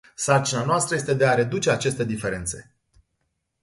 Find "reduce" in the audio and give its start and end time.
1.33-1.69